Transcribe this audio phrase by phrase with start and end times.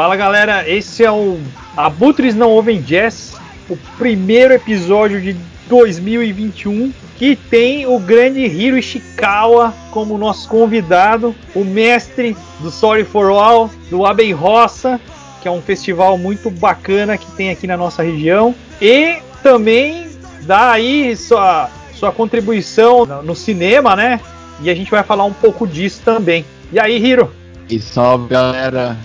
[0.00, 1.38] Fala galera, esse é o
[1.76, 3.34] Abutres Não Ouvem Jazz,
[3.68, 5.36] o primeiro episódio de
[5.68, 13.30] 2021 que tem o grande Hiro Ishikawa como nosso convidado, o mestre do Sorry for
[13.30, 14.98] All, do Aben Roça,
[15.42, 20.08] que é um festival muito bacana que tem aqui na nossa região, e também
[20.44, 24.18] dá aí sua, sua contribuição no cinema, né?
[24.62, 26.42] E a gente vai falar um pouco disso também.
[26.72, 27.30] E aí, Hiro?
[27.68, 28.96] E salve galera,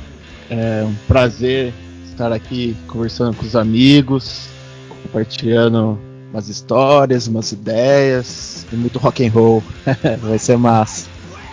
[0.50, 1.74] é um prazer
[2.06, 4.48] estar aqui conversando com os amigos,
[4.90, 6.00] compartilhando
[6.32, 9.64] umas histórias, umas ideias e muito rock and roll.
[10.22, 11.10] Vai ser massa.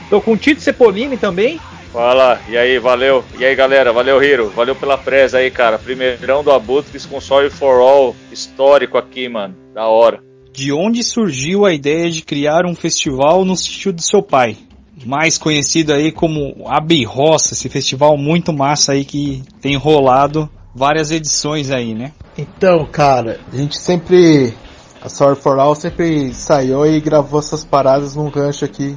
[0.09, 1.61] Tô com o Tito Cepolini também.
[1.93, 3.23] Fala, e aí, valeu.
[3.39, 4.49] E aí, galera, valeu, Hiro.
[4.49, 5.79] Valeu pela presa aí, cara.
[5.79, 9.55] Primeirão do Abutres com Sorry for All histórico aqui, mano.
[9.75, 10.23] Da hora.
[10.53, 14.57] De onde surgiu a ideia de criar um festival no sítio do seu pai?
[15.05, 21.11] Mais conhecido aí como Abbey Roça, esse festival muito massa aí que tem rolado várias
[21.11, 22.13] edições aí, né?
[22.37, 24.55] Então, cara, a gente sempre
[25.03, 28.97] a Sorry for All sempre saiu e gravou essas paradas num rancho aqui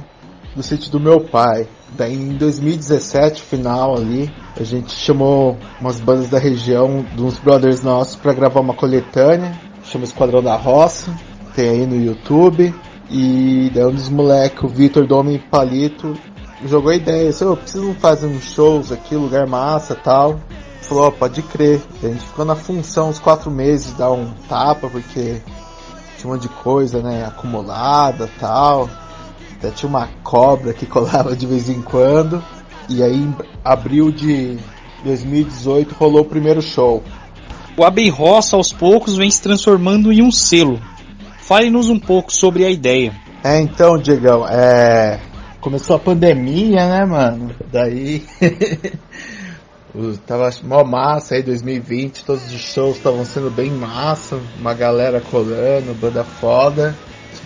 [0.54, 1.68] do sítio do meu pai.
[1.96, 7.82] Daí em 2017, final ali, a gente chamou umas bandas da região, de uns brothers
[7.82, 11.12] nossos, para gravar uma coletânea, chama Esquadrão da Roça,
[11.56, 12.72] tem aí no YouTube.
[13.10, 16.16] E daí um dos moleques, o Vitor Domi Palito,
[16.64, 20.40] jogou a ideia, assim, oh, preciso fazer uns shows aqui, lugar massa tal.
[20.82, 21.80] Falou, oh, pode crer.
[22.02, 25.40] a gente ficou na função uns quatro meses, dar um tapa, porque
[26.18, 28.88] tinha um monte de coisa, né, acumulada tal.
[29.58, 32.42] Até tinha uma cobra que colava de vez em quando.
[32.88, 34.58] E aí, em abril de
[35.04, 37.02] 2018, rolou o primeiro show.
[37.76, 40.80] O Aben Roça, aos poucos, vem se transformando em um selo.
[41.46, 43.14] Fale-nos um pouco sobre a ideia.
[43.44, 45.20] É, então, Diegão, é...
[45.60, 47.54] Começou a pandemia, né, mano?
[47.70, 48.24] Daí...
[50.26, 55.94] Tava mó massa aí 2020, todos os shows estavam sendo bem massa, uma galera colando,
[55.94, 56.94] banda foda.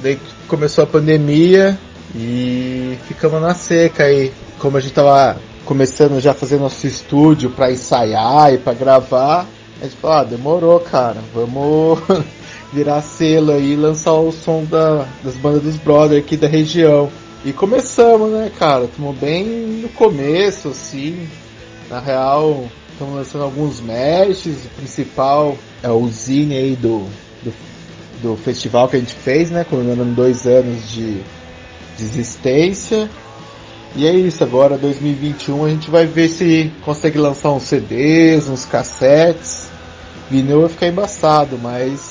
[0.03, 0.19] Daí
[0.49, 1.79] começou a pandemia
[2.15, 4.33] e ficamos na seca aí.
[4.59, 9.47] Como a gente tava começando já a fazer nosso estúdio para ensaiar e para gravar,
[9.81, 12.01] a gente falou, ah, demorou, cara, vamos
[12.73, 17.11] virar selo e lançar o som da, das bandas dos brothers aqui da região.
[17.45, 18.85] E começamos, né, cara?
[18.85, 21.27] Estamos bem no começo, assim.
[21.89, 24.65] Na real, estamos lançando alguns meshes.
[24.67, 27.07] O principal é o zine aí do,
[27.43, 27.53] do,
[28.23, 29.65] do, festival que a gente fez, né?
[29.65, 33.11] Comemorando dois anos de, de existência.
[33.97, 38.65] E é isso, agora 2021 a gente vai ver se consegue lançar uns CDs, uns
[38.65, 39.69] cassetes.
[40.31, 42.10] Vinil vai ficar embaçado, mas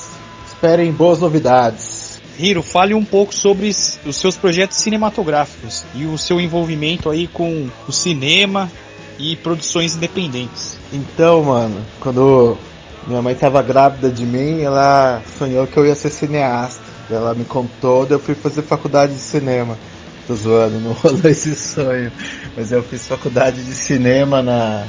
[0.60, 2.20] esperem boas novidades.
[2.38, 7.66] Hiro, fale um pouco sobre os seus projetos cinematográficos e o seu envolvimento aí com
[7.88, 8.70] o cinema
[9.18, 10.76] e produções independentes.
[10.92, 12.58] Então, mano, quando
[13.06, 16.82] minha mãe tava grávida de mim, ela sonhou que eu ia ser cineasta.
[17.10, 19.78] Ela me contou, daí eu fui fazer faculdade de cinema.
[20.26, 22.12] Tô zoando, não rolou esse sonho.
[22.54, 24.86] Mas eu fiz faculdade de cinema na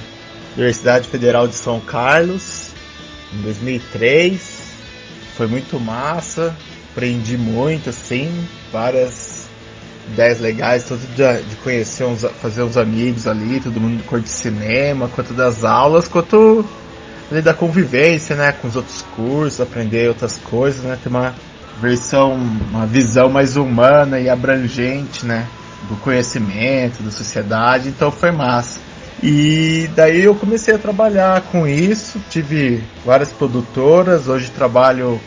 [0.57, 2.71] Universidade Federal de São Carlos
[3.33, 4.60] em 2003.
[5.41, 6.55] Foi muito massa,
[6.91, 9.47] aprendi muito, assim, várias
[10.13, 15.07] ideias legais, tanto de, de conhecer uns, fazer uns amigos ali, todo mundo curte cinema,
[15.07, 16.63] quanto das aulas, quanto
[17.31, 21.33] ali da convivência, né, com os outros cursos, aprender outras coisas, né, ter uma
[21.81, 22.33] versão,
[22.69, 25.47] uma visão mais humana e abrangente, né,
[25.89, 28.79] do conhecimento, da sociedade, então foi massa.
[29.23, 35.19] E daí eu comecei a trabalhar com isso, tive várias produtoras, hoje trabalho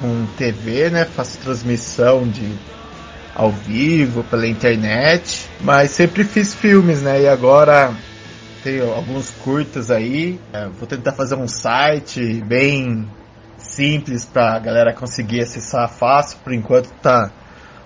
[0.00, 2.52] com TV, né, faço transmissão de
[3.34, 7.22] ao vivo, pela internet, mas sempre fiz filmes, né?
[7.22, 7.94] E agora
[8.62, 10.38] tenho alguns curtas aí.
[10.52, 13.08] É, vou tentar fazer um site bem
[13.56, 16.38] simples para a galera conseguir acessar fácil.
[16.42, 17.30] Por enquanto tá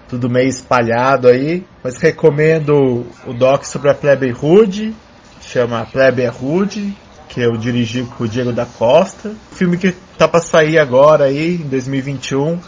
[0.09, 4.95] tudo meio espalhado aí, mas recomendo o doc sobre a Plebe Hood,
[5.41, 6.97] chama Plebe Hood,
[7.35, 9.35] que eu dirigi com o Diego da Costa.
[9.53, 12.61] filme que tá para sair agora aí em 2021,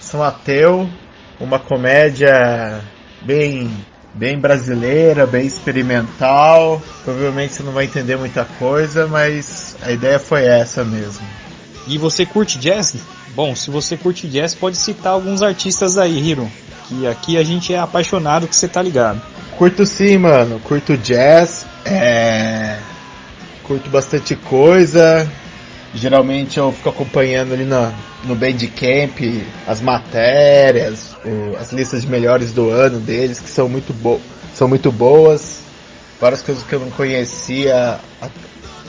[0.00, 0.88] São Ateu,
[1.38, 2.80] uma comédia
[3.20, 3.70] bem
[4.14, 6.80] bem brasileira, bem experimental.
[7.04, 11.26] Provavelmente você não vai entender muita coisa, mas a ideia foi essa mesmo.
[11.86, 12.96] E você curte jazz?
[13.34, 16.50] Bom, se você curte jazz, pode citar alguns artistas aí, Hiro.
[16.88, 19.20] Que aqui a gente é apaixonado que você tá ligado.
[19.58, 20.60] Curto sim, mano.
[20.60, 21.66] Curto jazz.
[21.84, 22.78] É...
[23.64, 25.30] Curto bastante coisa.
[25.94, 27.92] Geralmente eu fico acompanhando ali no,
[28.24, 29.16] no Bandcamp
[29.66, 34.20] as matérias, o, as listas de melhores do ano deles, que são muito, bo
[34.54, 35.60] são muito boas.
[36.20, 37.98] Várias coisas que eu não conhecia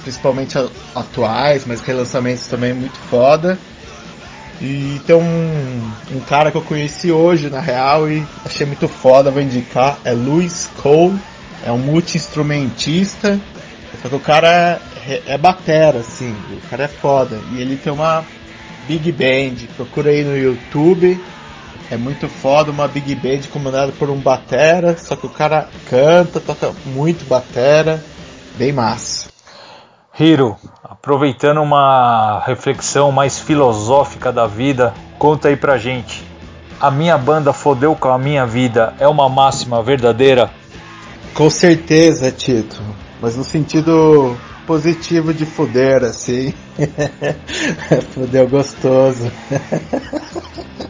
[0.05, 0.55] principalmente
[0.93, 3.57] atuais, mas relançamentos também muito foda.
[4.61, 9.31] E tem um, um cara que eu conheci hoje, na real, e achei muito foda,
[9.31, 11.19] vou indicar, é Louis Cole,
[11.65, 13.39] é um multi-instrumentista,
[14.05, 17.91] só que o cara é, é batera, assim, o cara é foda, e ele tem
[17.91, 18.23] uma
[18.87, 21.19] Big Band, procura aí no YouTube,
[21.89, 26.39] é muito foda, uma Big Band comandada por um batera, só que o cara canta,
[26.39, 27.99] toca muito batera,
[28.55, 29.27] bem massa.
[30.19, 36.23] Hiro, aproveitando uma reflexão mais filosófica da vida, conta aí pra gente.
[36.79, 40.51] A minha banda fodeu com a minha vida é uma máxima verdadeira?
[41.33, 42.83] Com certeza, Tito.
[43.25, 44.37] Mas no sentido
[44.67, 46.53] positivo de foder, assim.
[48.13, 49.31] Fudeu gostoso.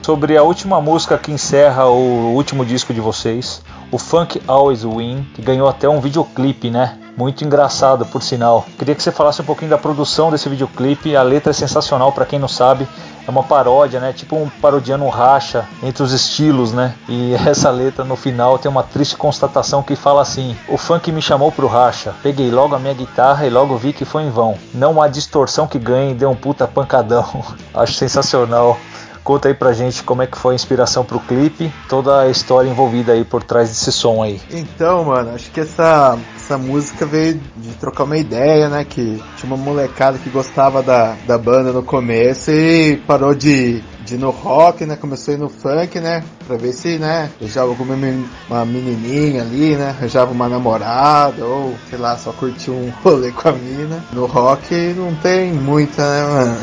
[0.01, 5.25] Sobre a última música que encerra o último disco de vocês, o Funk Always Win,
[5.33, 6.99] que ganhou até um videoclipe, né?
[7.15, 8.65] Muito engraçado, por sinal.
[8.77, 11.15] Queria que você falasse um pouquinho da produção desse videoclipe.
[11.15, 12.85] A letra é sensacional, para quem não sabe.
[13.27, 14.13] É uma paródia, né?
[14.13, 16.93] Tipo um parodiando um racha entre os estilos, né?
[17.09, 21.21] E essa letra no final tem uma triste constatação que fala assim: O funk me
[21.21, 22.13] chamou pro racha.
[22.21, 24.57] Peguei logo a minha guitarra e logo vi que foi em vão.
[24.73, 27.25] Não há distorção que ganhe, deu um puta pancadão.
[27.73, 28.77] Acho sensacional.
[29.25, 32.69] Conta aí pra gente como é que foi a inspiração pro clipe, toda a história
[32.69, 34.39] envolvida aí por trás desse som aí.
[34.51, 38.85] Então, mano, acho que essa, essa música veio de trocar uma ideia, né?
[38.85, 44.17] Que tinha uma molecada que gostava da, da banda no começo e parou de, de
[44.17, 44.95] no rock, né?
[44.95, 46.23] Começou a ir no funk, né?
[46.47, 47.29] Pra ver se, né?
[47.39, 47.95] Beijava alguma
[48.47, 49.89] uma menininha ali, né?
[49.89, 54.03] Arranjava uma namorada ou, sei lá, só curtiu um rolê com a mina.
[54.13, 56.57] No rock não tem muita, né, mano?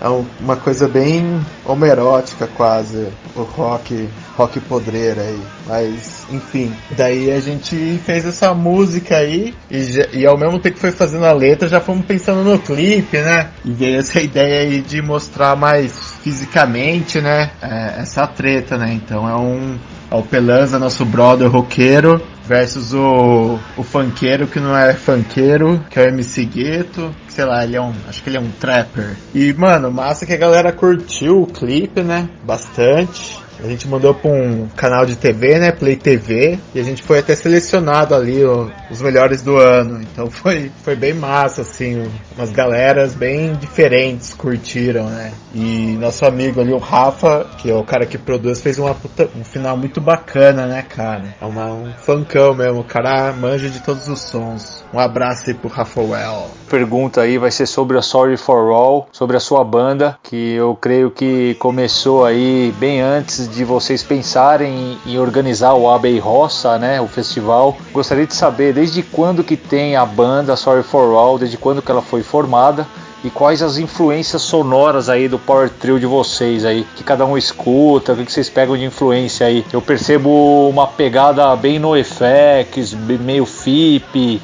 [0.00, 5.42] é uma coisa bem homerótica quase, o rock, rock podreira aí.
[5.66, 10.76] Mas, enfim, daí a gente fez essa música aí e, já, e ao mesmo tempo
[10.76, 13.50] que foi fazendo a letra, já fomos pensando no clipe, né?
[13.64, 15.92] E veio essa ideia aí de mostrar mais
[16.22, 17.50] fisicamente, né?
[17.60, 18.92] É, essa treta, né?
[18.92, 19.78] Então é um
[20.10, 26.00] é o Pelanza, nosso brother roqueiro, versus o, o funkeiro que não é funkeiro, que
[26.00, 29.16] é o MC Gueto, sei lá, ele é um, acho que ele é um trapper.
[29.32, 32.28] E, mano, massa que a galera curtiu o clipe, né?
[32.44, 33.39] Bastante.
[33.62, 35.70] A gente mandou para um canal de TV, né?
[35.70, 36.58] Play TV.
[36.74, 40.00] E a gente foi até selecionado ali ó, os melhores do ano.
[40.00, 42.10] Então foi, foi bem massa, assim.
[42.36, 45.32] Umas galeras bem diferentes curtiram, né?
[45.54, 49.28] E nosso amigo ali, o Rafa, que é o cara que produz, fez uma puta,
[49.36, 51.34] um final muito bacana, né, cara?
[51.40, 52.80] É uma, um funkão mesmo.
[52.80, 54.84] O cara manja de todos os sons.
[54.92, 56.50] Um abraço aí pro Rafael.
[56.70, 60.78] Pergunta aí vai ser sobre a Sorry for All, sobre a sua banda, que eu
[60.80, 67.00] creio que começou aí bem antes de vocês pensarem em organizar o Abbey Roça, né,
[67.00, 67.76] o festival.
[67.92, 71.90] Gostaria de saber desde quando que tem a banda Sorry for All, desde quando que
[71.90, 72.86] ela foi formada
[73.24, 77.36] e quais as influências sonoras aí do Power Trio de vocês aí, que cada um
[77.36, 79.66] escuta, o que vocês pegam de influência aí.
[79.72, 84.40] Eu percebo uma pegada bem no effects, meio FIP,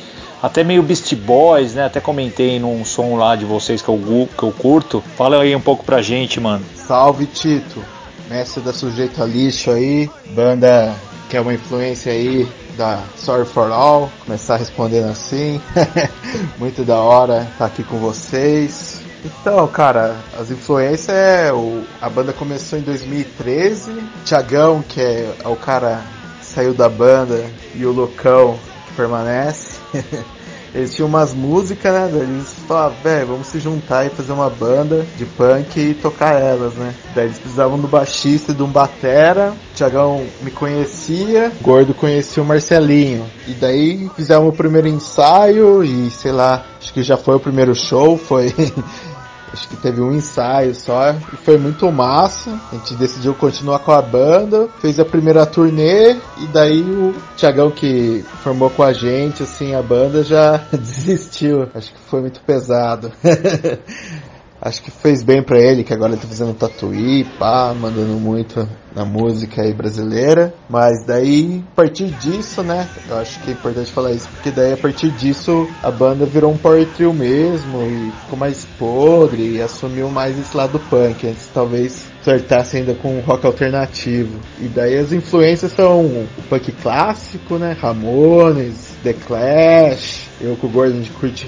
[0.47, 1.87] até meio Beast Boys, né?
[1.87, 5.03] Até comentei num som lá de vocês que eu, que eu curto.
[5.17, 6.65] Fala aí um pouco pra gente, mano.
[6.75, 7.83] Salve, Tito
[8.29, 10.95] mestre da Sujeito a Lixo aí, banda
[11.29, 15.61] que é uma influência aí da Sorry for All, começar respondendo assim,
[16.59, 19.00] muito da hora estar tá aqui com vocês.
[19.25, 23.93] Então, cara, as influências é o, a banda começou em 2013,
[24.25, 26.00] Tiagão, que é, é o cara
[26.38, 29.81] que saiu da banda, e o Lucão que permanece.
[30.76, 32.11] eles tinham umas músicas, né?
[32.12, 36.75] Eles falavam, velho, vamos se juntar e fazer uma banda de punk e tocar elas,
[36.75, 36.95] né?
[37.14, 39.54] Daí eles precisavam do baixista e de um batera.
[39.73, 43.25] O Tiagão me conhecia, o Gordo conhecia o Marcelinho.
[43.49, 47.75] E daí fizemos o primeiro ensaio e sei lá, acho que já foi o primeiro
[47.75, 48.54] show, foi
[49.53, 52.59] Acho que teve um ensaio só e foi muito massa.
[52.73, 57.71] A gente decidiu continuar com a banda, fez a primeira turnê e daí o Tiagão
[57.71, 61.69] que formou com a gente, assim, a banda já desistiu.
[61.75, 63.11] Acho que foi muito pesado.
[64.66, 68.68] Acho que fez bem para ele, que agora ele tá fazendo tatuí, pá, mandando muito
[68.92, 70.52] na música aí brasileira.
[70.68, 72.88] Mas daí, a partir disso, né?
[73.08, 76.52] Eu acho que é importante falar isso, porque daí a partir disso a banda virou
[76.52, 81.28] um power trio mesmo e ficou mais podre e assumiu mais esse lado punk.
[81.28, 84.40] Antes talvez flertasse ainda com rock alternativo.
[84.58, 87.76] E daí as influências são o punk clássico, né?
[87.80, 91.47] Ramones, The Clash, eu com o Gordon de curte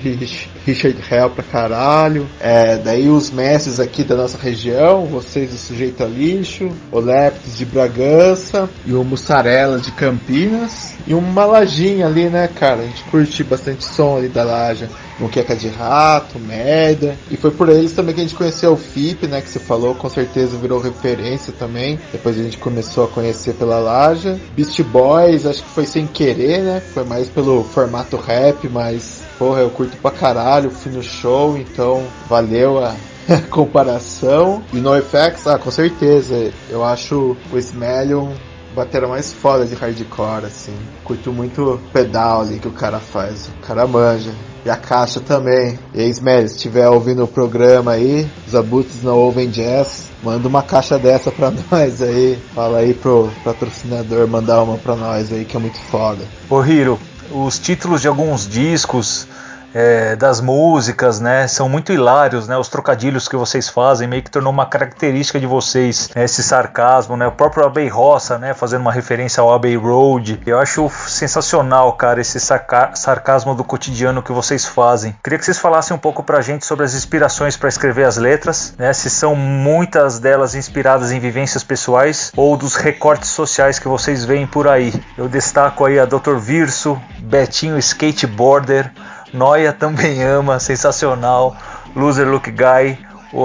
[0.65, 2.27] Richard Hell pra caralho.
[2.41, 7.57] É, daí os mestres aqui da nossa região, vocês do Sujeito a Lixo, o Leptis
[7.57, 10.95] de Bragança e o Mussarela de Campinas.
[11.07, 12.83] E uma lajinha ali, né, cara?
[12.83, 14.89] A gente curte bastante som ali da laja.
[15.19, 17.17] Muqueca de Rato, Merda.
[17.31, 19.41] E foi por eles também que a gente conheceu o FIP, né?
[19.41, 21.99] Que você falou, com certeza virou referência também.
[22.13, 24.39] Depois a gente começou a conhecer pela Laja.
[24.55, 26.83] Beast Boys, acho que foi sem querer, né?
[26.95, 32.03] Foi mais pelo formato rap, mas porra, eu curto pra caralho, fui no show, então
[32.29, 32.95] valeu a
[33.51, 34.63] comparação.
[34.73, 38.33] E no FX, ah, com certeza, eu acho o Smellion
[38.79, 40.75] batera mais foda de hardcore, assim.
[41.05, 43.49] Curto muito o pedal ali que o cara faz.
[43.49, 44.33] O cara manja.
[44.65, 45.79] E a caixa também.
[45.93, 50.47] E aí, Smelly, se estiver ouvindo o programa aí, os abutres não ouvem jazz, manda
[50.47, 52.39] uma caixa dessa pra nós aí.
[52.55, 56.25] Fala aí pro patrocinador mandar uma pra nós aí, que é muito foda.
[56.49, 56.99] Ô Hiro,
[57.33, 59.27] os títulos de alguns discos
[59.75, 61.47] é, das músicas, né?
[61.47, 62.57] São muito hilários, né?
[62.57, 66.25] Os trocadilhos que vocês fazem meio que tornou uma característica de vocês, né?
[66.25, 67.27] esse sarcasmo, né?
[67.27, 68.55] O próprio Abbey Roça, né?
[68.55, 70.41] Fazendo uma referência ao Abbey Road.
[70.47, 75.15] Eu acho sensacional, cara, esse sarcasmo do cotidiano que vocês fazem.
[75.23, 78.75] Queria que vocês falassem um pouco pra gente sobre as inspirações para escrever as letras,
[78.79, 78.93] né?
[78.93, 84.47] Se são muitas delas inspiradas em vivências pessoais ou dos recortes sociais que vocês veem
[84.47, 84.93] por aí.
[85.17, 86.37] Eu destaco aí a Dr.
[86.37, 88.91] Virso, Betinho Skateboarder,
[89.33, 91.57] Noia também ama, sensacional.
[91.95, 92.99] Loser Look Guy.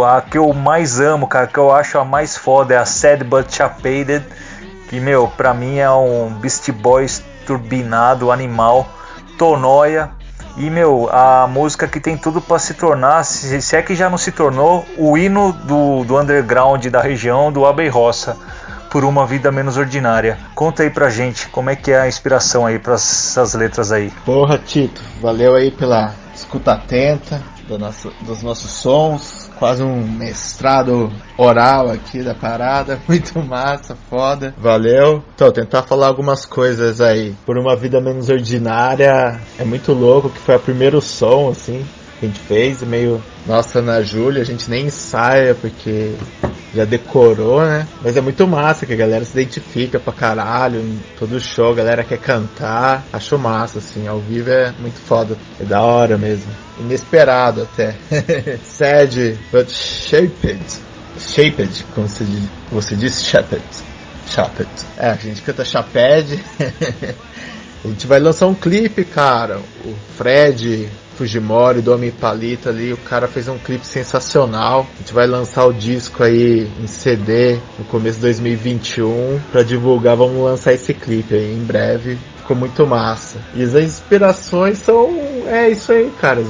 [0.05, 3.23] A que eu mais amo, cara, que eu acho a mais foda é a Sad
[3.23, 4.23] But Chapated.
[4.89, 8.87] Que, meu, pra mim é um Beast Boys turbinado, animal.
[9.37, 10.11] Tonoia.
[10.55, 14.09] E, meu, a música que tem tudo para se tornar, se, se, é que já
[14.09, 18.37] não se tornou, o hino do, do underground da região do Abbey Roça
[18.93, 20.37] por uma vida menos ordinária.
[20.53, 24.11] Conta aí pra gente como é que é a inspiração aí para essas letras aí.
[24.23, 29.49] Porra, Tito, valeu aí pela escuta atenta do nosso, dos nossos sons.
[29.57, 32.99] Quase um mestrado oral aqui da parada.
[33.09, 34.53] Muito massa, foda.
[34.59, 35.23] Valeu.
[35.33, 37.33] Então, tentar falar algumas coisas aí.
[37.47, 41.83] Por uma vida menos ordinária, é muito louco que foi o primeiro som, assim,
[42.19, 42.83] que a gente fez.
[42.83, 46.13] Meio, nossa, na Júlia, a gente nem ensaia porque
[46.73, 47.87] já decorou, né?
[48.01, 50.79] Mas é muito massa que a galera se identifica pra caralho.
[50.79, 53.05] Em todo show a galera quer cantar.
[53.13, 54.07] Acho massa, assim.
[54.07, 55.37] Ao vivo é muito foda.
[55.59, 56.51] É da hora mesmo.
[56.79, 57.95] Inesperado até.
[58.65, 60.81] Sad, but shaped.
[61.19, 62.25] Shaped, como você,
[62.71, 63.61] você disse, Shaped.
[64.27, 64.67] Shaped.
[64.97, 66.43] É, a gente canta Chaped.
[67.85, 69.59] a gente vai lançar um clipe, cara.
[69.85, 74.87] O Fred Fujimori, do Homem Palita ali, o cara fez um clipe sensacional.
[74.95, 80.15] A gente vai lançar o disco aí em CD no começo de 2021 para divulgar.
[80.15, 82.17] Vamos lançar esse clipe aí em breve.
[82.37, 83.39] Ficou muito massa.
[83.55, 85.09] E as inspirações são
[85.47, 86.41] é isso aí, cara.
[86.41, 86.47] As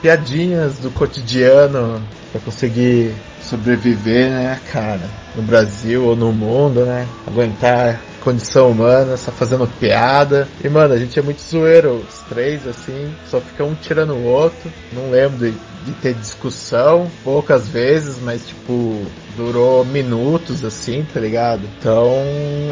[0.00, 7.06] piadinhas do cotidiano para conseguir sobreviver, né, cara, no Brasil ou no mundo, né?
[7.26, 10.48] Aguentar condição humana, só fazendo piada.
[10.62, 14.24] E, mano, a gente é muito zoeiro, os três, assim, só fica um tirando o
[14.24, 14.70] outro.
[14.92, 19.02] Não lembro de, de ter discussão, poucas vezes, mas, tipo,
[19.36, 21.62] durou minutos, assim, tá ligado?
[21.78, 22.12] Então,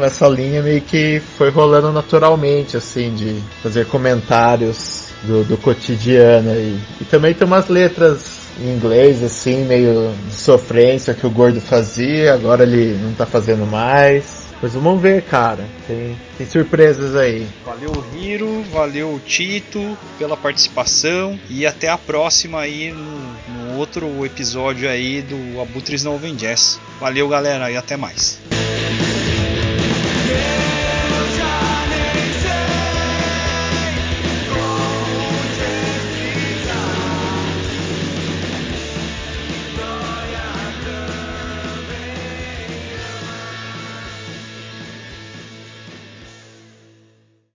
[0.01, 6.79] essa linha meio que foi rolando naturalmente, assim, de fazer comentários do, do cotidiano aí.
[7.01, 12.33] E também tem umas letras em inglês, assim, meio de sofrência que o gordo fazia,
[12.33, 14.46] agora ele não tá fazendo mais.
[14.61, 15.65] Mas vamos ver, cara.
[15.85, 17.47] Tem, tem surpresas aí.
[17.65, 18.63] Valeu, Hiro.
[18.71, 21.39] Valeu, Tito, pela participação.
[21.49, 26.79] E até a próxima aí no, no outro episódio aí do Abutres Não Ouvem Jazz.
[26.99, 28.39] Valeu, galera, e até mais.